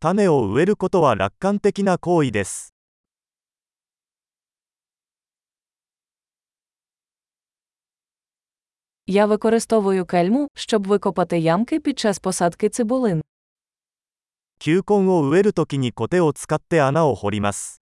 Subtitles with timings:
[0.00, 2.74] 種を植えることは楽観的な行為です。
[9.06, 13.22] Я використовую кельму, щоб викопати ямки під час посадки цибулин.
[14.58, 17.80] 球根を植えるときにコテを使って穴を掘ります。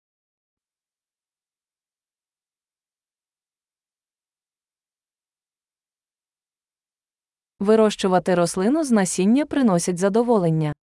[7.60, 10.74] Вирощувати рослину з насіння приносить задоволення.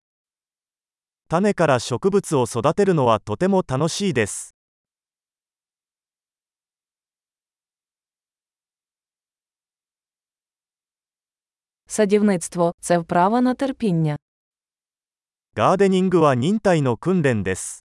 [1.33, 4.55] 種から植物を育てるのはとても楽しいです。
[11.87, 14.17] Садівництво це вправа на терпіння.
[15.55, 17.85] ガーデニングは忍耐の訓練です。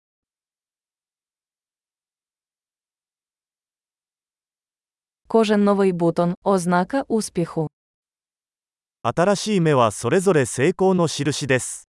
[5.28, 7.68] Кожен новий бутон ознака успіху.
[9.02, 11.88] 新しい芽はそれぞれ成功の印です。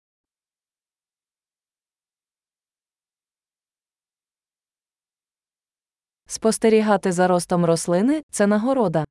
[6.28, 9.06] Спостерігати за ростом рослини це нагорода.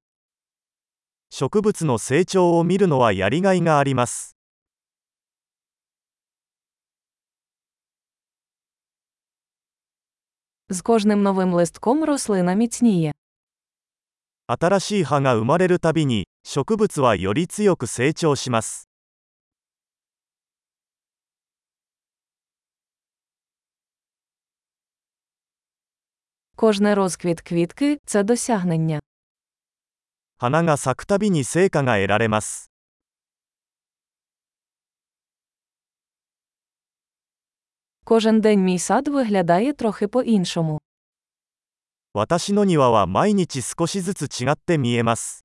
[1.30, 4.36] 植物の成長を見るのはやりがいがあります。
[10.68, 13.12] З кожним новим листком рослина міцніє.
[14.46, 18.85] 新しい葉が生まれるたびに、植物はより強く成長します。
[26.56, 29.00] Кожний розквіт квітки це досягнення.
[30.38, 32.70] 花が咲くたびに成果が得られます。
[38.04, 40.80] Кожен день мій сад виглядає трохи по-іншому.
[42.14, 45.44] 私の庭は毎日少しずつ違って見えます。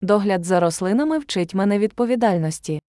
[0.00, 2.80] Догляд за рослинами вчить мене відповідальності.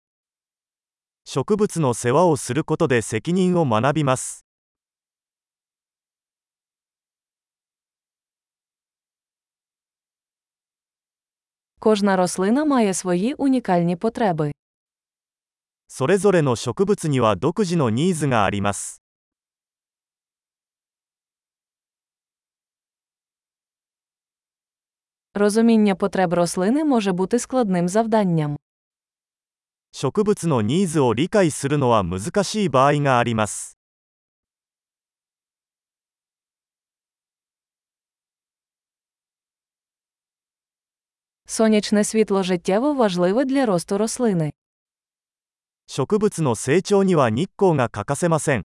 [1.25, 4.45] 植物の世話をすることで責任を学びます。
[11.79, 14.53] Кожна рослина має свої унікальні потреби.
[15.89, 19.03] それぞれの植物には独自のニーズがあります。
[25.35, 28.57] Розуміння потреб рослини може бути складним завданням.
[30.01, 33.79] 植物のニーズを理解するのは難しい場合があります。
[41.47, 44.53] Сонячне світло життєво важливе для росту рослини.
[45.87, 48.65] 植物の成長には日光が欠かせません。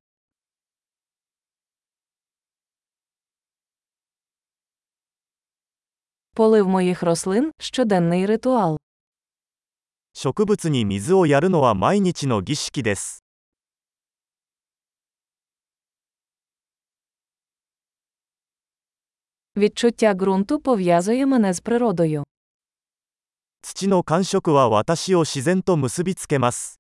[6.35, 8.74] Полив моїх рослин щоденний ритуал.
[10.15, 13.23] 植物に水をやるのは毎日の儀式です。
[19.57, 22.23] Відчуття ґрунту пов'язує мене з природою.
[23.61, 26.79] 土の感触は私を自然と結びつけます。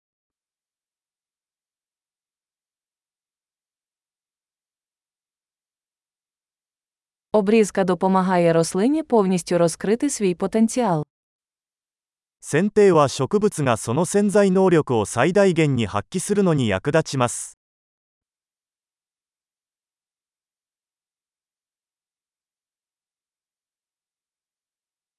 [7.33, 11.05] Обрізка допомагає рослині повністю розкрити свій потенціал.
[12.45, 17.57] 剪定は植物がその潜在能力を最大限に発揮するのに役立ちます。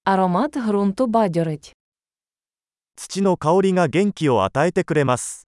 [0.05, 1.73] Аромат ґрунту бадьорить.
[2.97, 5.47] 土の香りが元気を与えてくれます。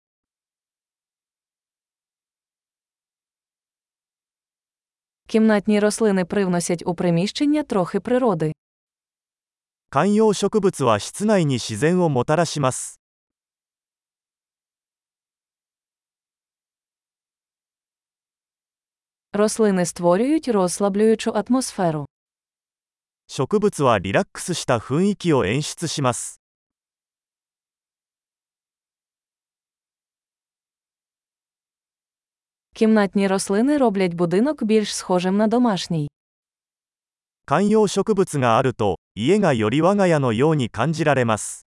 [5.26, 8.52] Кімнатні рослини привносять у приміщення трохи природи.
[9.92, 13.00] 観葉植物は室内に自然をもたらします。
[19.32, 22.06] Рослини створюють розслаблюючу атмосферу.
[23.26, 26.40] 植物はリラックスした雰囲気を演出します。
[32.74, 36.08] Кімнатні рослини роблять будинок більш схожим на домашній.
[37.44, 41.67] 観葉植物があると、 家がより我が家のように感じられます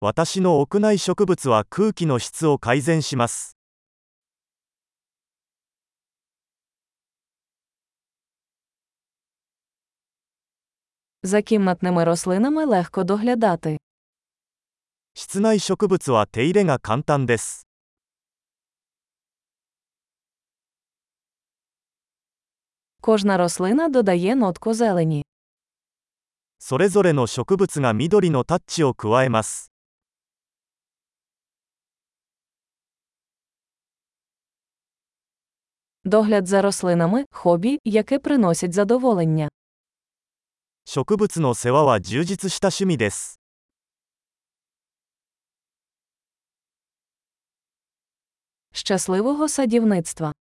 [0.00, 3.56] 私の屋内植物は空気の質を改善します。
[11.24, 13.78] За кімнатними рослинами легко доглядати.
[15.14, 17.66] 室内植物は手入れが簡単です。
[26.58, 29.70] それぞれの植物が緑のタッチを加えます。
[40.86, 43.41] 植物の世話は充実した趣味です。
[48.72, 50.32] Щасливого садівництва!